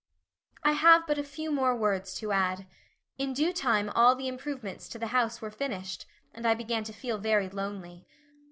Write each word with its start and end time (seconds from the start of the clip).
I 0.63 0.71
have 0.71 1.05
but 1.05 1.19
a 1.19 1.23
few 1.23 1.51
more 1.51 1.75
words 1.75 2.15
to 2.15 2.31
add. 2.31 2.65
In 3.19 3.33
due 3.33 3.53
time 3.53 3.87
all 3.91 4.15
the 4.15 4.27
improvements 4.27 4.89
to 4.89 4.97
the 4.97 5.05
house 5.13 5.43
were 5.43 5.51
finished 5.51 6.07
and 6.33 6.47
I 6.47 6.55
began 6.55 6.83
to 6.85 6.91
feel 6.91 7.19
very 7.19 7.49
lonely. 7.49 8.07